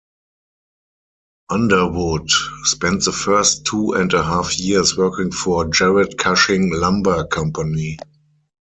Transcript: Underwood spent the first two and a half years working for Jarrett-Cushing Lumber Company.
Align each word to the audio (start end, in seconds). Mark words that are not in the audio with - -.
Underwood 1.51 2.31
spent 2.63 3.03
the 3.05 3.11
first 3.11 3.65
two 3.65 3.91
and 3.91 4.11
a 4.15 4.23
half 4.23 4.57
years 4.59 4.97
working 4.97 5.31
for 5.31 5.69
Jarrett-Cushing 5.69 6.71
Lumber 6.73 7.27
Company. 7.27 7.99